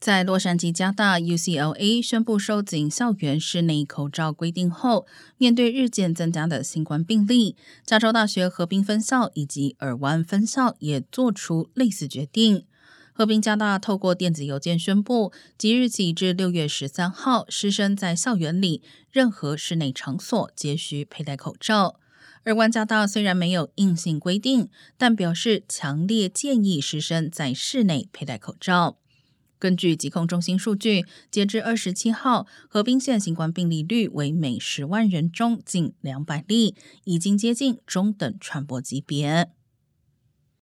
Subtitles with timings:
[0.00, 12.64] 在洛杉矶加大 UCLA 宣布收紧校园室内口罩规定后，面对日渐增加的新冠病例，加州大学河滨分校以及尔湾分校也做出类似决定。
[13.12, 18.80] 河滨加大透过电子邮件宣布，即日起至六月十三号，师生在校园里
[19.10, 22.00] 任何室内场所皆需佩戴口罩。
[22.44, 28.99] 尔湾加大虽然没有硬性规定，但表示强烈建议师生在室内佩戴口罩。
[29.60, 36.74] 根据疾控中心数据，截至二十七号，河滨县新冠病例率为每十万人中近两百例，
[37.04, 39.50] 已经接近中等传播级别。